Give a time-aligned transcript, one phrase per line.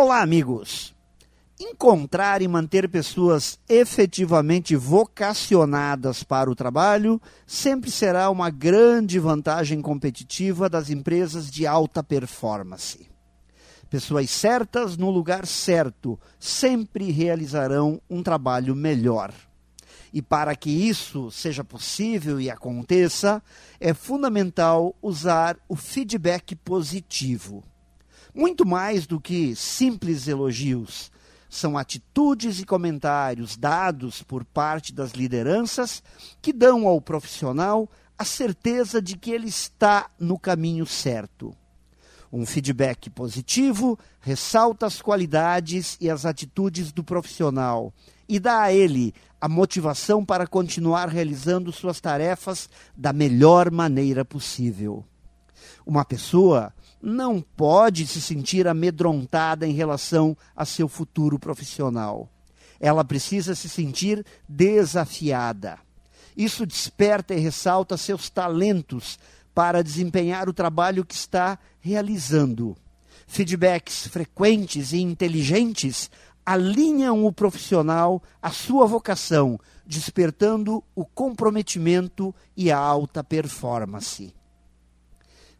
[0.00, 0.94] Olá, amigos!
[1.58, 10.68] Encontrar e manter pessoas efetivamente vocacionadas para o trabalho sempre será uma grande vantagem competitiva
[10.68, 13.10] das empresas de alta performance.
[13.90, 19.34] Pessoas certas no lugar certo sempre realizarão um trabalho melhor.
[20.14, 23.42] E para que isso seja possível e aconteça,
[23.80, 27.64] é fundamental usar o feedback positivo.
[28.34, 31.10] Muito mais do que simples elogios,
[31.48, 36.02] são atitudes e comentários dados por parte das lideranças
[36.42, 37.88] que dão ao profissional
[38.18, 41.54] a certeza de que ele está no caminho certo.
[42.30, 47.94] Um feedback positivo ressalta as qualidades e as atitudes do profissional
[48.28, 55.04] e dá a ele a motivação para continuar realizando suas tarefas da melhor maneira possível.
[55.86, 62.28] Uma pessoa não pode se sentir amedrontada em relação a seu futuro profissional.
[62.80, 65.78] Ela precisa se sentir desafiada.
[66.36, 69.18] Isso desperta e ressalta seus talentos
[69.54, 72.76] para desempenhar o trabalho que está realizando.
[73.26, 76.10] Feedbacks frequentes e inteligentes
[76.46, 84.32] alinham o profissional à sua vocação, despertando o comprometimento e a alta performance.